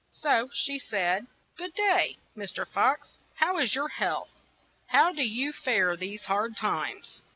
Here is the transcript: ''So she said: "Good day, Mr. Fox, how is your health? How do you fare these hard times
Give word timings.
''So 0.25 0.49
she 0.51 0.79
said: 0.79 1.27
"Good 1.55 1.75
day, 1.75 2.17
Mr. 2.35 2.67
Fox, 2.67 3.17
how 3.35 3.59
is 3.59 3.75
your 3.75 3.89
health? 3.89 4.31
How 4.87 5.11
do 5.11 5.21
you 5.21 5.53
fare 5.53 5.95
these 5.95 6.25
hard 6.25 6.57
times 6.57 7.21